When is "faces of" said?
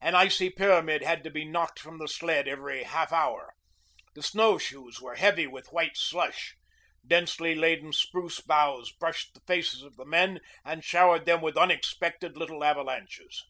9.48-9.96